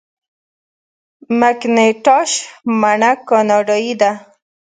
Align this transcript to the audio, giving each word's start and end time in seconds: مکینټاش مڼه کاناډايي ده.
مکینټاش 1.39 2.31
مڼه 2.79 3.11
کاناډايي 3.29 3.93
ده. 4.01 4.11